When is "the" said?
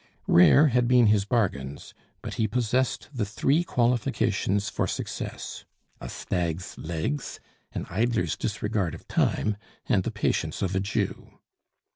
3.13-3.23, 10.03-10.09